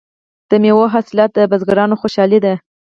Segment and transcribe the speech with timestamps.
[0.49, 2.53] د میوو حاصلات د بزګرانو خوشحالي ده.